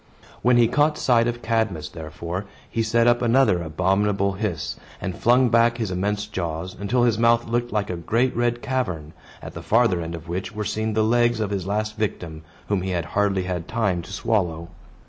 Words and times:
When 0.41 0.57
he 0.57 0.67
caught 0.67 0.97
sight 0.97 1.27
of 1.27 1.43
Cadmus, 1.43 1.89
therefore, 1.89 2.45
he 2.67 2.81
set 2.81 3.05
up 3.05 3.21
another 3.21 3.61
abominable 3.61 4.31
hiss, 4.33 4.75
and 4.99 5.15
flung 5.15 5.49
back 5.49 5.77
his 5.77 5.91
immense 5.91 6.25
jaws, 6.25 6.75
until 6.79 7.03
his 7.03 7.19
mouth 7.19 7.47
looked 7.47 7.71
like 7.71 7.91
a 7.91 7.95
great 7.97 8.35
red 8.35 8.63
cavern, 8.63 9.13
at 9.43 9.53
the 9.53 9.61
farther 9.61 10.01
end 10.01 10.15
of 10.15 10.27
which 10.27 10.55
were 10.55 10.65
seen 10.65 10.93
the 10.95 11.03
legs 11.03 11.39
of 11.39 11.51
his 11.51 11.67
last 11.67 11.97
victim, 11.97 12.41
whom 12.67 12.81
he 12.81 12.89
had 12.89 13.05
hardly 13.13 13.43
had 13.43 13.67
time 13.67 14.01
to 14.01 14.11
swallow. 14.11 14.69